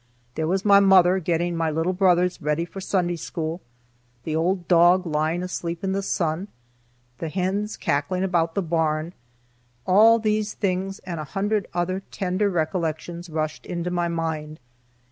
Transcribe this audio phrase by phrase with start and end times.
[0.33, 3.61] There was my mother getting my little brothers ready for Sunday school;
[4.23, 6.47] the old dog lying asleep in the sun;
[7.19, 9.13] the hens cackling about the barn;
[9.85, 14.59] all these things and a hundred other tender recollections rushed into my mind.